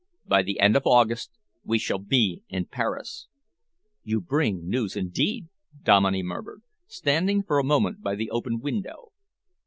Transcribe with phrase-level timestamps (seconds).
[0.25, 1.29] By the end of August
[1.63, 3.27] we shall be in Paris."
[4.01, 5.49] "You bring news indeed!"
[5.83, 9.11] Dominey murmured, standing for a moment by the opened window.